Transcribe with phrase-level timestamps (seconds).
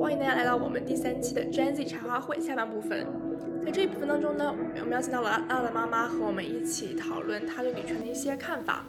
[0.00, 3.06] 欢迎大家来到我们第三期的 Gen Z 茶话会下半部分。
[3.62, 8.82] 在这一部分当中呢，我们邀请到了阿的妈妈和我们一起讨论她对女权的一些看法。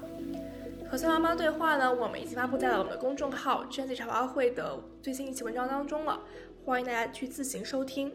[0.90, 6.18] 和三妈妈对话呢，我们已经发布在了我们的公众号 Gen Z 茶话会的最新一期文章当中了，
[6.64, 8.10] 欢迎大家去自行收听。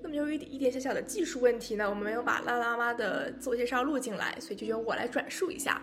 [0.00, 5.82] 那么由于一点小小的技术问题呢，我们没有把拉拉妈妈的自我介绍录进来，所以就由我来转述一下。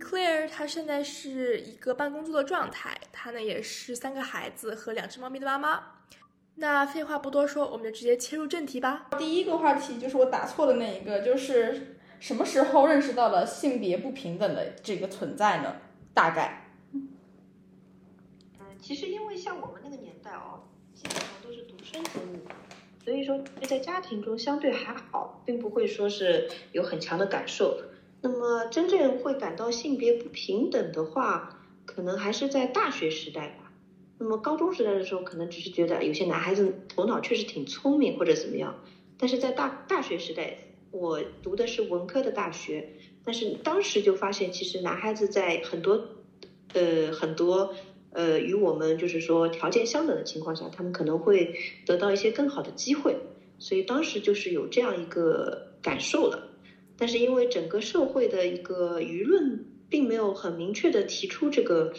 [0.00, 5.82] Claire 她现在是一个半工作的状态，她呢也是三个孩子和两只猫咪的妈妈。
[6.56, 9.08] 那废话不多说，我们就直接切入正题吧。
[9.18, 15.76] 第一个话题就是我打错的那一个，就是什么时候认识到了性别不平等的这个存在呢？
[16.14, 17.08] 大概，嗯，
[18.80, 22.38] 其实因为像我们那个年代哦，基本上都是独生子女，
[23.04, 27.78] 所以说在家庭中相对还好，并不会说是有很强的感受。
[28.28, 33.70] 那么真正会感到性别不平等的话，可能还是在大学时代吧。
[34.18, 38.74] 那么高中时代的时候，可能只是觉得有些男孩子头脑确实挺聪明或者怎么样。
[39.16, 40.58] 但是在大大学时代，
[40.90, 42.88] 我读的是文科的大学，
[43.24, 46.08] 但是当时就发现，其实男孩子在很多
[46.74, 47.72] 呃很多
[48.10, 51.54] 呃与我们就是说条件相等的情况下，他们可能会
[51.86, 53.16] 得到一些更好的机会。
[53.60, 56.45] 所以当时就是有这样一个感受了。
[56.98, 61.92] 但是因为整个社会的一个舆论并没有很明确的提出这个，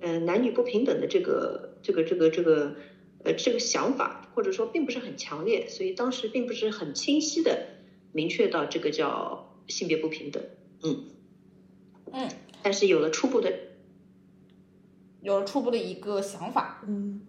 [0.00, 2.74] 呃，男女不平等的这个这个这个这个
[3.24, 7.66] 呃这个想法，或者说并不是很强烈，所以当时并不是很清晰的
[8.12, 10.42] 明确到这个叫性别不平等，
[10.82, 11.04] 嗯
[12.12, 12.28] 嗯，
[12.62, 13.52] 但是有了初步的。
[15.20, 17.20] 有了初步的一个想法，嗯，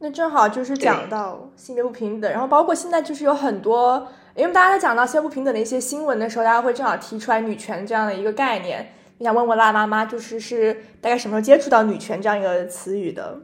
[0.00, 4.08] 那正好就是讲到性别不平等，然后包括现在就是有很多。
[4.36, 8.92] 因为大家在讲到性别不平等的一些新闻的时候，大家会正好提出来女权这样的一个概念。
[9.18, 13.42] 你想问问辣妈妈，就是是大概什么时候接触到女权这样一个词语的？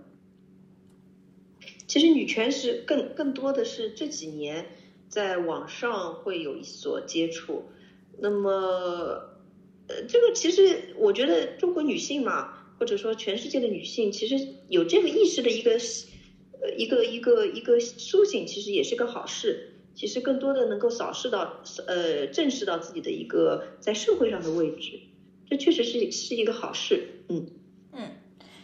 [1.86, 4.66] 其实女权是更更多的是这几年
[5.08, 7.70] 在网上会有所接触。
[8.18, 8.50] 那么，
[9.86, 15.78] 呃，这个其实我觉得中国女性嘛，或者说全世界的女性，其实有这个意识的一个
[16.60, 19.69] 呃一个一个一个苏醒，其实也是个好事。
[20.00, 24.98] 其实更多的能够扫视到，呃，正视到自己的一个在社会上的位置，
[25.46, 27.46] 这确实是是一个好事，嗯
[27.92, 28.08] 嗯。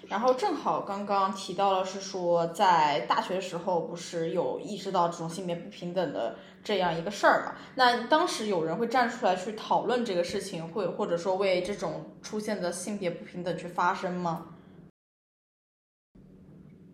[0.09, 7.55] 然后正好刚刚提到了是说，在大学的时候不是有意识到这种性别不平等的这样一个事儿嘛？
[7.75, 14.55] 那当时有人会站出来去讨论这个事情，会或者说为这种出现的性别不平等去发声吗？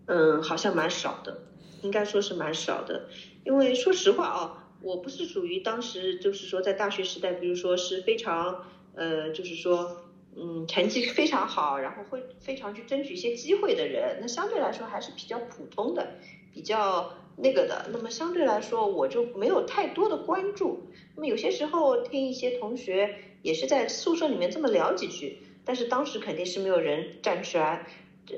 [0.06, 1.42] 嗯，好像蛮少的，
[1.82, 3.08] 应该说是蛮少的。
[3.44, 8.64] 因为说实话啊，我不是属于当时就是说在大学时代，比如说是非常
[8.94, 10.04] 呃，就是说
[10.36, 14.18] 嗯，成绩非常好，然后会非常去争取一些机会的人。
[14.20, 16.14] 那相对来说还是比较普通的，
[16.54, 17.90] 比较那个的。
[17.92, 20.86] 那么相对来说，我就没有太多的关注。
[21.16, 27.86] 那么有些时候听一些同学也是在宿舍里面这么聊几句，但是当时肯定是没有人站出来，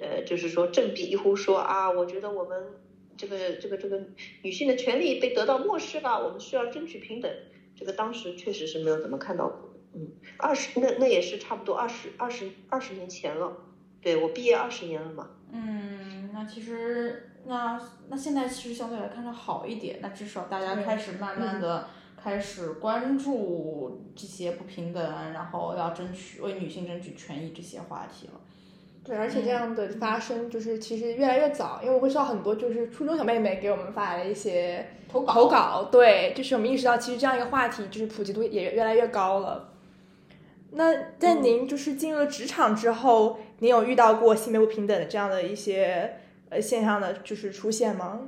[0.01, 2.65] 呃，就是说振臂一呼说啊，我觉得我们。
[3.17, 4.01] 这个这个这个
[4.43, 7.31] 女性的权利被得到漠视了，我们需要争取平等。
[7.77, 10.09] 这个当时确实是没有怎么看到过，嗯，
[10.39, 13.57] 二十那那也是差不多二十二十二十年前了，
[14.01, 15.31] 对我毕业二十年了嘛。
[15.51, 25.03] 嗯，那其实那那现在其实相对来看要好一点，那至少大家开始慢慢的开始关注这些不平等，
[25.33, 28.41] 然后要争取为女性争取权益这些话题了。
[29.05, 39.75] 对，而且这样的发生就是其实越来越早，因为我会收到很多就是初中小妹妹给我们发来的一些投稿，投稿，对，就是我们意识到其实这样一个话题就是普及度也越来越高了。
[40.71, 48.23] 那在您就是进入了职场之后，您有遇到过性别不平等的这样的一些呃现象的，就是出现吗？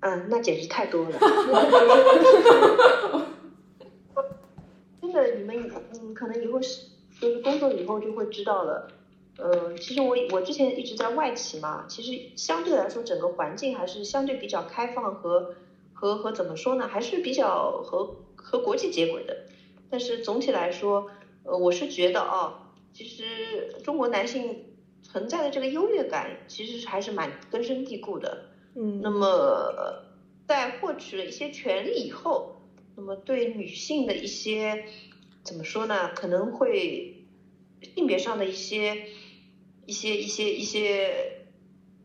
[0.00, 1.18] 嗯，那简直太多了。
[5.00, 6.91] 真的，你们嗯，可能以后是。
[7.22, 8.88] 就是工作以后就会知道了，
[9.38, 15.54] 呃，其实我我之前一直在外企嘛，其实相对来说整个环境还是相对比较开放和
[15.92, 19.44] 和和怎么说呢，还是比较和和国际接轨的。
[19.88, 21.12] 但是总体来说，
[21.44, 24.64] 呃，我是觉得啊，其实中国男性
[25.04, 28.46] 存在的这个优越感，其实还是蛮根深蒂固的。
[28.74, 29.00] 嗯。
[29.00, 30.02] 那么
[30.48, 32.56] 在获取了一些权利以后，
[32.96, 34.86] 那么对女性的一些。
[35.44, 36.10] 怎么说呢？
[36.14, 37.11] 可能会
[37.94, 39.06] 性别上的一些、
[39.86, 41.46] 一些、一些、一些，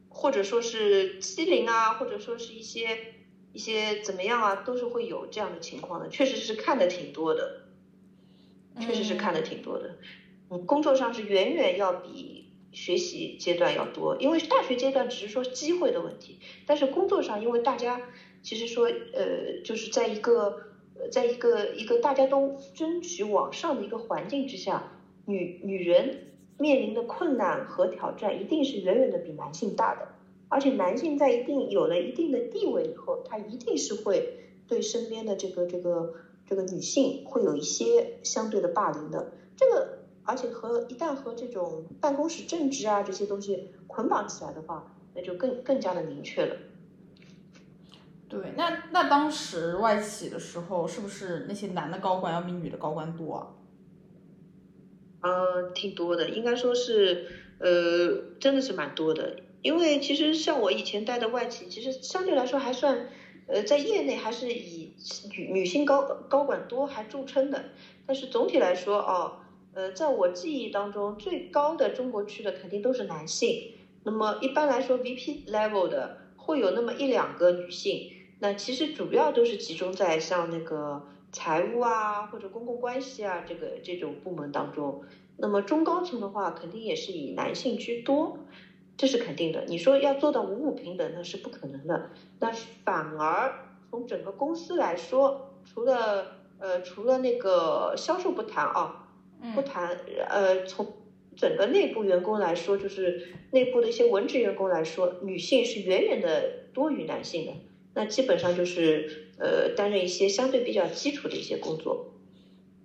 [0.10, 2.98] 或者说是欺凌啊，或者说是一些、
[3.54, 6.10] 一些怎么样啊，都是会有这样的情况的。
[6.10, 7.68] 确实是看的挺多的，
[8.80, 9.98] 确实是看的挺多的。
[10.50, 18.02] 嗯，工作上是远远要比学习阶段要多，因为大学阶段只是说机会的问题，但是工作上，因为大家
[18.42, 20.58] 其实说呃，就是在一个
[20.96, 24.97] 呃，在一个一个大家都争取往上的一个环境之下，
[25.28, 30.08] 女女人面临的困难和挑战一定是远远的比男性大的，
[30.50, 36.16] 而且男性在一定有了一定的地位以后，他一定是会对身边的这个这个
[36.48, 40.00] 这个女性会有一些相对的霸凌的，这个。
[40.30, 46.58] 而且和一旦和这种办公室政治啊这些东西捆绑起来的话，那就更更加的明确了。
[48.28, 53.48] 对，那那当时外企的时候，是不是那些男的高管要比女的高管多啊？
[55.22, 57.28] 呃，挺多的，应该说是，
[57.60, 59.38] 呃，真的是蛮多的。
[59.62, 63.10] 因为其实像我以前待的外企，其实相对来说还算，
[63.48, 64.94] 呃，在业内还是以
[65.36, 67.66] 女女性高高管多还著称的。
[68.06, 69.40] 但是总体来说哦。
[69.74, 73.74] 呃，在我记忆当中，最高的中国区的肯定都是男性。
[74.06, 78.12] 那么一般来说，VP level 的会有那么一两个女性。
[78.40, 85.04] 那其实主要都是集中在像那个财务啊或者公共关系啊这个这种部门当中。
[85.38, 88.40] 那么中高层的话，肯定也是以男性居多，
[88.98, 89.66] 这是肯定的。
[89.68, 92.10] 你说要做到五五平等，那是不可能的。
[92.40, 92.52] 那
[92.84, 93.54] 反而
[93.90, 99.04] 从整个公司来说，除了呃除了那个销售不谈啊。
[99.54, 99.96] 不谈，
[100.30, 100.94] 呃，从
[101.36, 107.52] 整个内部员工来说，就是内部的一些文职员工来说，女性是远远的多于男性的。
[107.98, 112.14] 那基本上就是呃，担任一些相对比较基础的一些工作。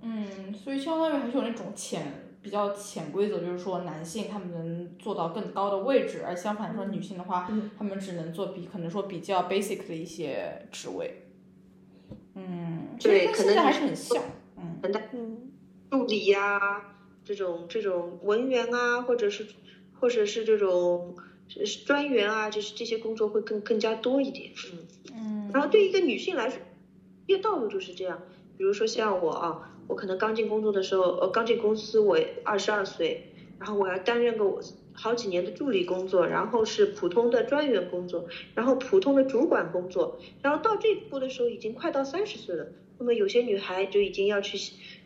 [0.01, 11.27] 嗯，所以相当于还是有那种潜比较潜规则，就是说男性他们能做到更高的位置，而相反说女性的话，他们只能做比可能说比较 basic 的一些职位。
[12.35, 14.23] 嗯，对，可能还是很像，
[14.57, 14.81] 嗯，
[15.13, 15.39] 嗯。
[15.91, 16.59] 助理呀，
[17.23, 19.47] 这种这种文员啊，或者是
[20.01, 21.15] 或者是这种
[21.85, 24.51] 专员啊，就是这些工作会更更加多一点。
[24.73, 24.79] 嗯
[25.15, 25.51] 嗯。
[25.53, 26.59] 然后对于一个女性来说，
[27.27, 28.23] 业道路就是这样。
[28.57, 34.61] 比如说像我啊，我可能刚进工作的时候，呃，刚进公司我二十二岁，然后我要担任个
[34.93, 42.69] 好几年的助理工作，然后是普通的专员工作，然后普通的主管工作，然后到这一步的时候已经快到三十岁了。
[42.99, 44.59] 那么有些女孩就已经要去。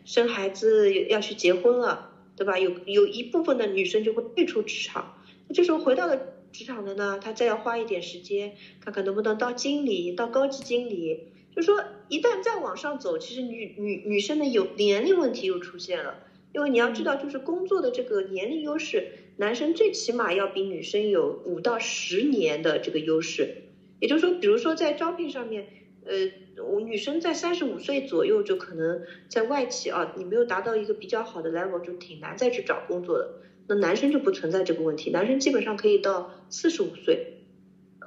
[0.05, 2.57] 生孩子要去结婚了，对吧？
[2.57, 5.17] 有有一部分的女生就会退出职场，
[5.49, 6.17] 那这时候回到了
[6.51, 11.29] 职场的呢，他再要花一点时间，看看能不能到经理，到高级经理。
[11.55, 16.23] 就说一旦再往上走，其实女女女生的有年龄问题又出现了，
[16.53, 19.07] 因为你要知道，就是工作的这个年龄优势，
[19.37, 23.63] 男生最起码要比女生有五到十年的这个优势。
[23.99, 25.67] 也就是说，比如说在招聘上面。
[26.09, 33.41] 呃，我女生在三十五岁左右就可能在外企啊，你没有达到一个比较好的 level，就挺难再去找工作的。
[33.67, 37.33] 那男生就不存在这个问题，男生基本上可以到四十五岁。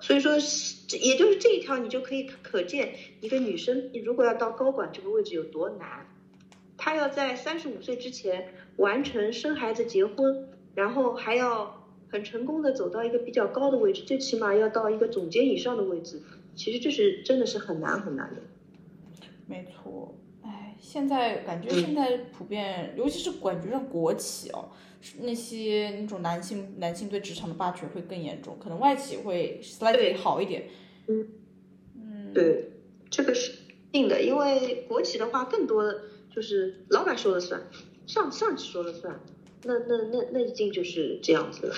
[0.00, 0.32] 所以说，
[0.98, 6.06] 也就是这一条，你就可以可见一个女生，你如果要到高管这个位置有多难。
[6.78, 16.22] 她要在三十五岁之前完成生孩子、结婚，然后还要很成功的走到一个比较高的位置，最起码要到一个总监以上的位置。
[16.54, 18.40] 其实这是真的是很难很难的，
[19.46, 20.16] 没错。
[20.80, 24.70] 哎，现在感觉现在普遍，尤其是感觉上国企哦，
[25.20, 30.68] 那些那种男性男性对职场的霸权会更严重，可能外企会 slightly 好一点。
[31.06, 31.28] 嗯
[31.94, 32.72] 嗯，对，
[33.10, 33.52] 这个是
[33.92, 36.02] 定的，因为国企的话更多的
[36.34, 37.62] 就是老板说了算，
[38.06, 39.20] 上上级说了算，
[39.64, 41.74] 那那那那一定就是这样子了。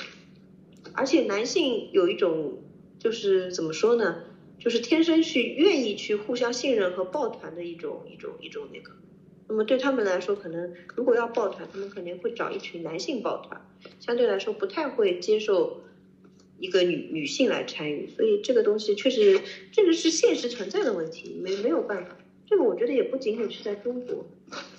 [0.94, 2.58] 而且男性有一种
[2.98, 4.24] 就是怎么说呢？
[4.62, 8.92] 就是天生去愿意去互相信任和抱团的一种一种一种那个，
[9.48, 13.60] 那么对他们来说，可能如果要抱团，他们肯定会找一群男性抱团，
[13.98, 15.80] 相对来说不太会接受
[16.60, 19.40] 一个女女性来参与，所以这个东西确实
[19.72, 22.16] 这个是现实存在的问题，没没有办法。
[22.46, 24.24] 这个我觉得也不仅仅是在中国，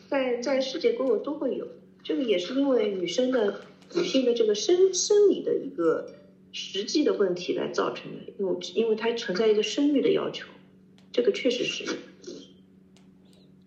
[0.07, 1.67] 在在世界各国都会有，
[2.05, 3.59] 这个也是因为女生的
[3.93, 6.07] 女性的这个生生理的一个。
[6.53, 10.47] 实际的问题来造成的，因为因为它存在一个生育的要求，
[11.11, 11.83] 这个确实是。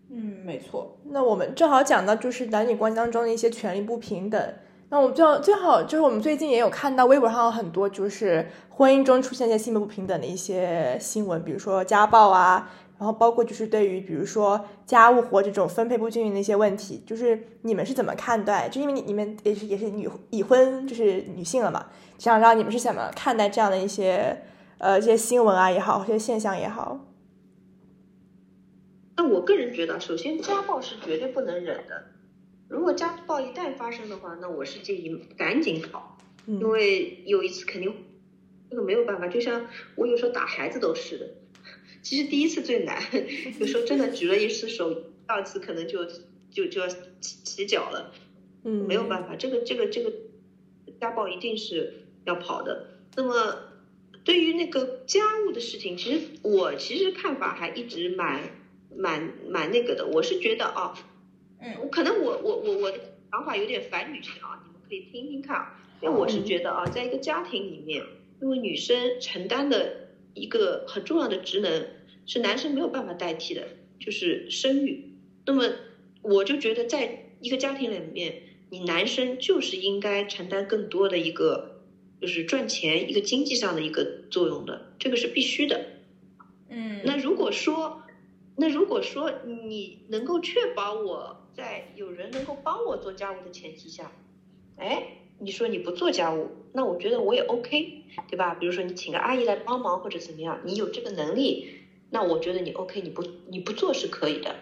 [0.08, 0.96] 嗯，没错。
[1.10, 4.54] 那我们正好讲到就是男女关系当中的一些权利不平等。
[4.88, 12.70] 那我们最最好就是我们最近也有看到微博上有很多就是婚姻中出现一些性别不平等的一些新闻，比如说家暴啊。
[12.98, 18.68] 然后包括就是对于比如说家务活这种分配不均匀的一些问题，就是你们是怎么看待？
[18.68, 21.86] 就因为你你们也是也是女已婚就是女性了嘛，
[22.18, 24.42] 想知道你们是怎么看待这样的一些
[24.78, 27.06] 呃这些新闻啊也好，这些现象也好。
[29.16, 32.04] 那我个人觉得，首先家暴是绝对不能忍的。
[32.68, 36.18] 如果家暴一旦发生的话，那我是建议赶紧跑。
[36.46, 37.92] 因为有一次肯定
[38.70, 41.26] 这个没有办法，就像我有时候打孩子都是的。
[42.06, 43.02] 其实第一次最难，
[43.58, 46.04] 有时候真的举了一次手，第二次可能就
[46.52, 46.98] 就就要起
[47.42, 48.12] 起脚了。
[48.62, 50.12] 嗯，没有办法，这个这个这个
[51.00, 53.00] 家暴一定是要跑的。
[53.16, 53.58] 那么
[54.22, 58.50] 对于那个家务的事情，其实我其实看法还一直蛮
[58.96, 60.06] 蛮蛮那个的。
[60.06, 60.94] 我是觉得啊，
[61.58, 63.00] 嗯，我可能我我我我的
[63.32, 65.74] 想法有点反女性啊，你们可以听听看。
[66.00, 68.04] 因为我是觉得啊，在一个家庭里面，
[68.40, 70.05] 因为女生承担的
[70.36, 71.88] 一个很重要的职能
[72.26, 73.66] 是男生没有办法代替的，
[73.98, 75.12] 就是生育。
[75.46, 75.64] 那么
[76.22, 81.82] 我就觉得，在一个家庭里面，你男生就是应该承担更多的一个，
[82.20, 85.80] 就是赚钱一个经济上的一个作用的，这个是必须的。
[86.68, 88.02] 嗯，那如果说，
[88.56, 94.12] 那如果说你能够确保我在有人能够帮我做家务的前提下，
[94.76, 98.54] 哎，你说你不做家务，那我觉得我也 OK，对吧？
[98.54, 101.66] 比如说你请个阿姨来帮忙或者怎么样，你有这个能力，
[102.10, 104.56] 那我觉得你 OK，你不你不做是可以的。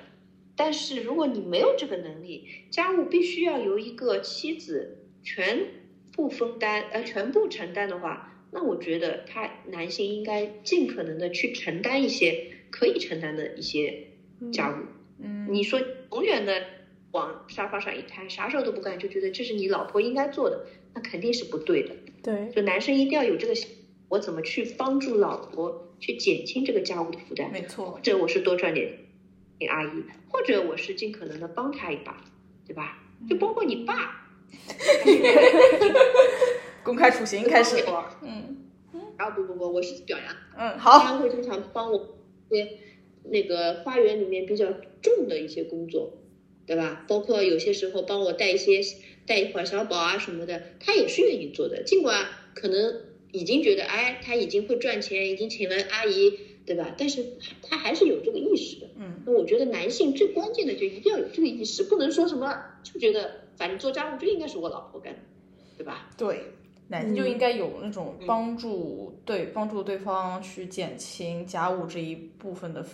[0.57, 5.67] 但是如果你没有这个能力，家务必须要由一个妻子全
[6.13, 14.09] 部分担，呃，全部承担的话，那我觉得他男性应该尽可能的去承担一些可以承担的一些
[14.53, 14.85] 家务。
[15.21, 15.81] 嗯，你说
[16.13, 16.63] 永远的
[17.15, 21.95] 往沙发上一瘫，啥事儿都不干，就觉得这是你老婆应该做的，那肯定是不对的。
[22.23, 23.55] 对，就男生一定要有这个，
[24.09, 27.53] 我怎么去帮助老婆去减轻这个家务的负担？
[27.53, 28.99] 没错或，者我是多赚点
[29.61, 32.25] 给阿姨，或者我是尽可能的帮他一把，
[32.67, 33.01] 对吧？
[33.31, 34.27] 就包括你爸，
[36.83, 38.57] 公开处刑开始，我嗯
[39.17, 42.17] 啊不不不，我是表扬，嗯，好他好，会经常帮我
[42.51, 42.69] 一些
[43.23, 44.67] 那个花园里面比较
[45.01, 46.13] 重的一些工作，
[46.67, 47.05] 对吧？
[47.07, 48.81] 包括有些时候帮我带一些
[49.27, 51.83] 带一会儿小宝啊什么的，他也是愿意做的。
[51.83, 53.01] 尽管可能
[53.33, 56.33] 已经觉得，哎，他已经会赚钱，已经请了阿姨，
[56.65, 56.95] 对吧？
[56.97, 57.25] 但是
[57.63, 58.87] 他还是有这个意识的。
[58.97, 65.21] 嗯那我觉得男性最关键的就一定要有这个意识，不能说什么就觉得反正做家务就应该是我老婆干的，
[65.79, 66.11] 对吧？
[66.17, 66.45] 对，
[66.89, 72.87] 男性就应该有那种帮助对帮助对方去减轻家务这一部分的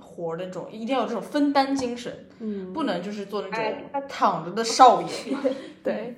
[0.00, 5.08] 活的那种，一定要有这种分担精神，嗯，不能就是做那哎种躺着的少爷。
[5.84, 6.14] 对，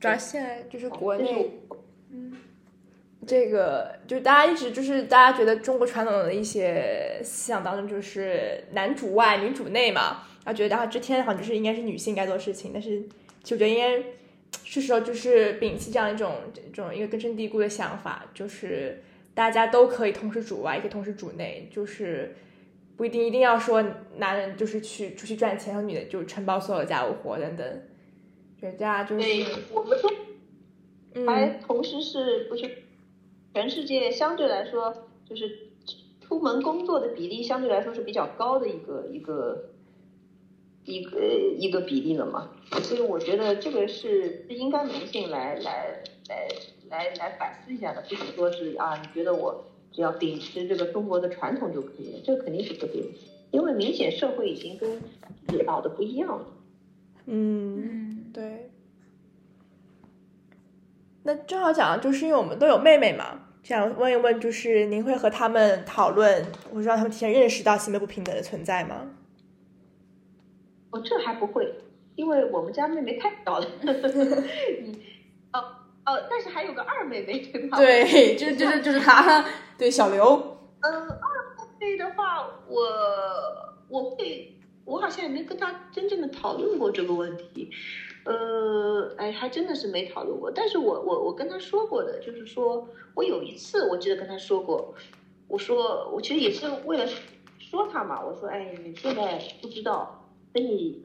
[0.00, 1.60] 主要现在就是国内，
[2.10, 2.36] 嗯，
[3.26, 13.02] 这个就是大家一直就是大家觉得中国传统的一些思想当中就是男主外女主内嘛，然后觉得啊这天好像就是应该是女性该做的事情，但是
[13.42, 14.02] 其实我觉得应该
[14.64, 16.36] 是时候就是摒弃这样一种
[16.72, 19.02] 这种一个根深蒂固的想法，就是
[19.34, 22.34] 大家都可以同时主外，也可以同时主内，就是
[22.98, 23.82] 不一定一定要说
[24.16, 27.82] 男人就是去出去赚钱，和女的就承包所有家务活等等，
[28.60, 30.10] 觉得大家就是对，我们说
[31.24, 32.82] 还嗯同时是不是
[33.54, 35.68] 全世界相对来说就是
[36.20, 39.70] 出门工作的比例相对来说是比较高的一个一个
[40.84, 41.20] 一个
[41.56, 42.50] 一个比例了嘛？
[42.82, 46.48] 所以我觉得这个是是应该男性来来来
[46.90, 53.08] 来来反思一下的，不是说是啊，你觉得我只要秉持这个中国的传统就可以了，这个肯定是不对的，
[53.50, 55.00] 因为明显社会已经跟
[55.66, 56.46] 老的不一样了。
[57.26, 57.82] 嗯。
[57.82, 58.70] 嗯，对。
[61.24, 69.10] 那正好讲，就是因为我们都有妹妹嘛，想问一问，就是您会和他们讨论，或者让他们提前认识到性别不平等的存在吗？
[70.90, 71.70] 哦，这还不会，
[72.16, 73.66] 因为我们家妹妹太小了。
[74.82, 74.98] 你
[76.08, 77.76] 哦哦，但是还有个二妹妹，对吧？。
[77.76, 79.44] 对，就就是就是他，
[79.76, 82.82] 对小刘，嗯，二妹妹的话，我
[83.88, 87.70] 我会，我好像也没跟他真正的讨论过这个问题。
[88.24, 90.50] 呃，哎，还真的是没讨论过。
[90.50, 94.94] 但是我我我跟他说过的，就是说我有一次我记得跟他说过，
[95.46, 97.06] 我说我其实也是为了
[97.58, 101.02] 说他嘛，我说哎，你现在不知道，等你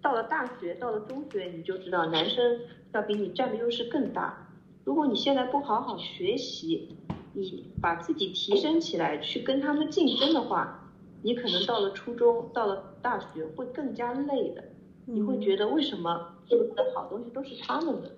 [0.00, 2.60] 到了大学，到了中学，你就知道男生
[2.92, 4.48] 要比你占的优势更大。
[4.84, 6.96] 如果你现在不好好学习，
[7.32, 10.90] 你把自己提升起来，去跟他们竞争的话，
[11.22, 14.64] 你可能到了初中，到了大学会更加累的。
[15.06, 18.12] 你会觉得为什么这么多好东西都是他们的，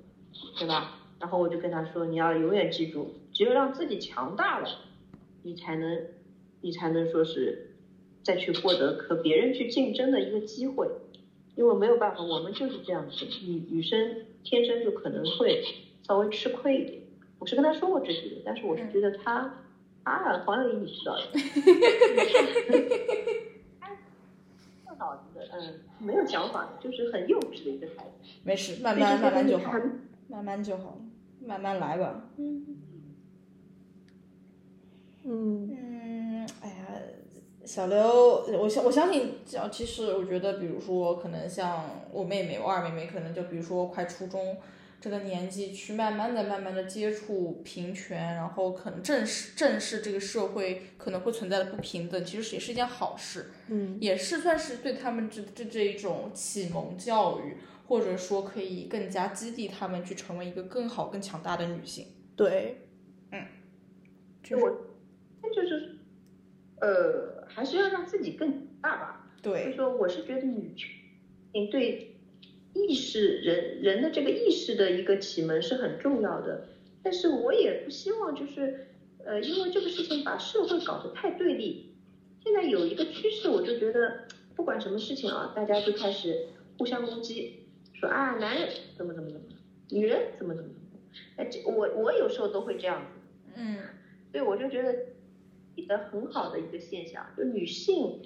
[0.58, 1.00] 对吧？
[1.18, 4.68] 然后我就跟他说，你要永远记住，只有让自己强大了，
[5.42, 6.06] 你才能，
[6.60, 7.76] 你才能说是
[8.22, 10.88] 再去获得和别人去竞争的一个机会。
[11.56, 15.64] 因为没有办法，我们就是这样子，女女生天生就可能会
[16.06, 17.02] 稍微吃亏一点。
[17.40, 19.54] 我是跟他说过这些的，但是我是觉得他，
[20.04, 21.22] 啊，黄晓莹你知道的，
[24.86, 28.10] 他脑子的，嗯，没有想法，就是很幼稚的一个孩子。
[28.44, 29.72] 没事，慢慢慢慢就好，
[30.28, 30.98] 慢慢就好。
[31.46, 32.30] 慢慢来吧。
[32.38, 32.64] 嗯
[35.24, 35.93] 嗯嗯，
[37.64, 44.58] 小刘，我相我相信，只其实我觉得，比如说，可能像我妹妹，我二妹妹，可能就比如说快初中
[45.00, 57.56] 这个年纪，去慢慢的、慢慢的接触平权，然后可能正视正视这个社会可能会存在的不平等，其实也是一件好事，嗯也是算是对他们这这这一种启蒙教育，
[57.88, 62.06] 或者说可以更加激励他们去成为一个更好、更强大的女性。
[62.36, 62.88] 对，
[63.30, 63.42] 嗯
[64.42, 64.70] 就我，
[65.42, 65.98] 那就是，
[66.80, 69.30] 呃，还是要让自己更大吧。
[69.42, 70.90] 对，就，说，我是觉得女权
[71.70, 72.16] 对
[72.72, 76.68] 意识人人的这个意识的一个启蒙是很重要的。
[77.02, 78.88] 但是我也不希望就是，
[79.24, 81.94] 呃，因为这个事情把社会搞得太对立。
[82.42, 84.24] 现在有一个趋势，我就觉得
[84.54, 86.46] 不管什么事情啊，大家就开始
[86.78, 89.46] 互相攻击，说啊，男人怎么怎么怎么，
[89.90, 90.80] 女人怎么怎么怎么。
[91.36, 93.20] 哎，这我我有时候都会这样子。
[93.56, 93.76] 嗯
[94.32, 94.92] 所以我就觉得
[95.74, 98.20] 一个很好的一个现象，就女性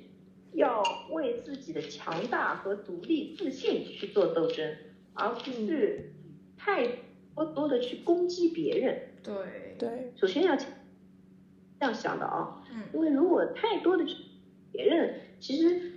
[0.53, 4.77] 要为自己的强大和独立自信去做斗争，
[5.15, 6.13] 而不是
[6.57, 6.87] 太
[7.35, 9.03] 过多的去攻击别人。
[9.23, 10.65] 对，对，首先要这
[11.81, 14.15] 样想的啊，嗯因为如果太多的去
[14.73, 15.93] 别人，其实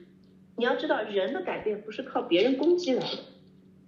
[0.58, 3.20] 你要知道，人的改变不是靠别人攻击来的，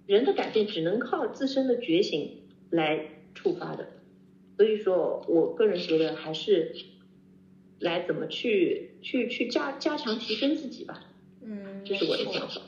[0.06, 3.88] 人的改变只能靠自身的觉醒来触发的。
[4.56, 6.74] 所以说我个人觉得还是
[7.80, 11.00] 来怎么去去去加加强提升自己吧，
[11.42, 12.62] 嗯，这是我的想法。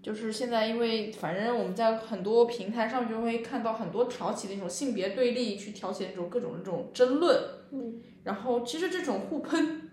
[0.00, 7.38] 就是现在，因为反正我们在很多平台上就会看到很多挑起那种性别对立，去挑起那种各种那种争论，
[7.72, 8.00] 嗯。
[8.24, 9.90] 然后其实这种互喷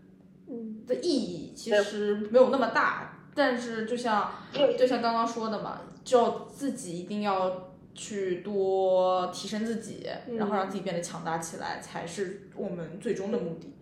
[0.47, 4.31] 嗯的意义其实没有那么大，但是就像
[4.77, 13.73] 就像刚刚说的嘛，就自己一定要去多提升自己，然后让自己变得强大起来，才是我们最终的目的，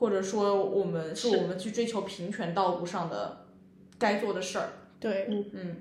[0.00, 3.46] 或者说我们是我们去追求平权道路上的
[3.98, 5.76] 该做的事儿，对，嗯。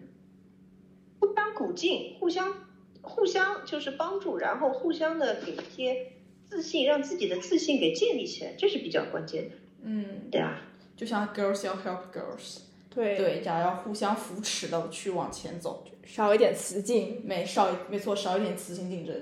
[1.21, 2.53] 互相鼓劲，互相
[3.01, 6.11] 互相就是帮助，然后互相的给一些
[6.49, 10.61] 自信，让自己的自信给建立起来，这是比较关键的，嗯，对啊。
[10.97, 12.59] 就像 girls 要 help girls，
[12.93, 19.15] 对对，这样要互相扶持的去往前走，少一点雌竞，没少没错，少一点雌性竞争。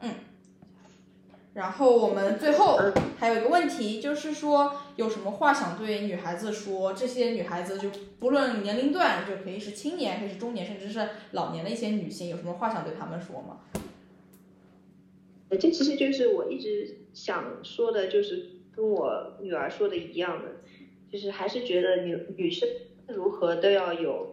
[0.00, 0.12] 嗯，
[1.54, 2.78] 然后我们最后
[3.18, 6.94] 还有一个问题，就是说有什么话想对女孩子说？
[6.94, 13.60] 这些女孩子就不论年龄段，就可以是青年，可以是中年，甚至是老年的一些女性，有什么话想对她们说吗？
[15.50, 20.48] 这其实就是我一直想说的，就是跟我女儿说的一样的，
[21.12, 22.66] 就是还是觉得女女生
[23.08, 24.31] 如何都要有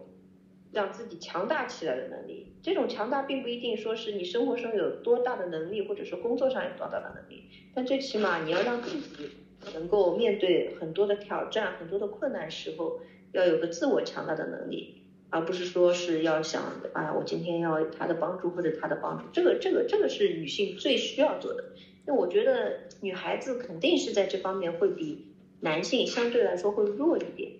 [0.72, 2.52] 让自己强大起来的能力。
[2.62, 9.30] 这种强大并不一定说是你生活上有多大的能力，或者说工作上有多大的能力，但最起码你要让自己
[9.74, 13.00] 能够面对很多的挑战、很多的困难时候，
[13.32, 14.96] 要有个自我强大的能力。
[15.32, 16.60] 而不是说是要想
[16.92, 21.66] 啊，我今天要他的帮助或者他的帮助，这个这个这个是女性最需要做的。
[22.04, 25.28] 那我觉得女孩子肯定是在这方面会比
[25.60, 27.52] 男性相对来说会弱一点。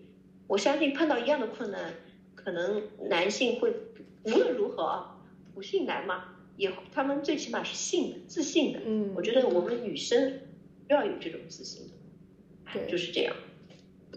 [0.48, 1.94] 我相信碰到一样的困难，
[2.44, 3.74] 可能男性会
[4.24, 5.22] 无论如何啊，
[5.54, 8.80] 普信男嘛，也他们最起码是信的、自信的。
[8.84, 10.40] 嗯我觉得我们女生
[10.88, 11.92] 要有这种自信的，
[12.64, 13.34] 哎对就是这样。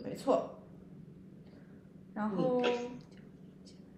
[0.03, 0.59] 没错。
[2.13, 2.62] 然后，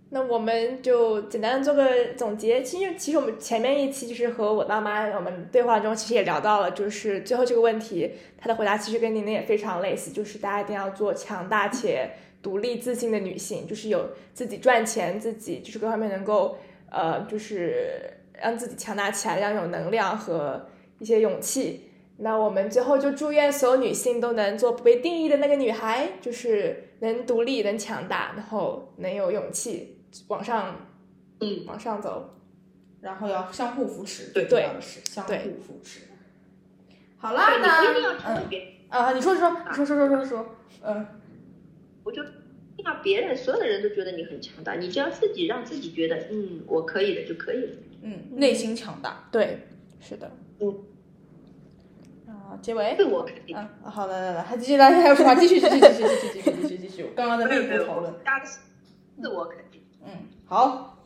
[0.09, 2.61] 那我们就简单做个总结。
[2.61, 16.57] 其实，其实我们前面一期就是和我爸妈我们对话中，其实也聊到了，就是最后这个问题，他的回答其实跟您的也非常类似，就是大家一定要做强大且独立自信的女性，就是有自己赚钱，自己就是各方面能够
[16.91, 20.67] 呃，就是让自己强大起来，让有能量和
[20.99, 21.89] 一些勇气。
[22.17, 29.94] 那我们最后就祝愿所有女性都能做不被定义的那个女孩，就是能独立、能强大，然后能有勇气
[30.27, 30.75] 往上，
[31.39, 32.31] 嗯，往上走。
[33.01, 36.01] 然后要相互扶持，对最重要的是相互扶持。
[37.17, 38.67] 好啦，对，你那不一定要成别人。
[38.89, 41.05] 啊，你说你说你说说说说说，嗯。
[42.03, 42.23] 我就
[42.83, 47.73] 让别人所有的人都觉得你很强大，你只要自己让自己觉得，嗯，我可以的就可以了。
[48.03, 49.27] 嗯，内心强大。
[49.31, 49.67] 对，
[49.99, 50.31] 是的，
[52.27, 52.95] 啊，结尾。
[52.95, 53.55] 自我肯定。
[53.55, 57.09] 嗯，好的，来来，还继续来，还有话继续，继续，继续，继续，继续，继续，继续。
[57.15, 58.13] 刚刚的内部讨论。
[58.23, 58.45] 加的
[59.19, 59.74] 自我肯定。
[60.05, 60.11] 嗯，
[60.47, 60.97] 好，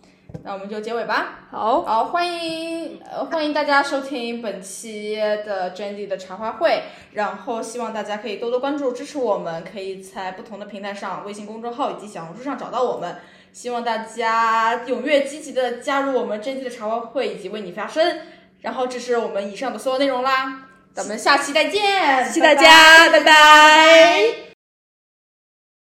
[0.43, 1.39] 那我们就结尾吧。
[1.49, 6.83] 好，好，欢迎呃欢迎大家收听本期的 Jandy 的茶话会，
[7.13, 13.15] 然后希望大家可以多多关注支持我们，可以在不同的平台上，微信公众号以及小红书上找到我们。
[13.51, 18.19] 希望大家踊跃积极的加入我们这期的茶话会，以及为你发声。
[18.62, 24.48] 然后这是我们以上的所有内容啦，咱们下期再见，谢谢大家，拜拜